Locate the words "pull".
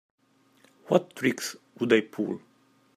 2.01-2.41